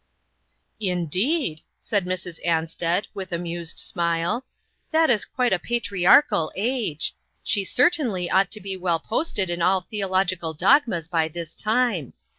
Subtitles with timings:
[0.95, 2.43] "Indeed!" said Mrs.
[2.43, 4.43] Ansted, with amused smile,
[4.89, 7.13] "that is quite a patriarchal age.
[7.43, 12.13] She certainly ought to be well posted in all theological dogmas by this time.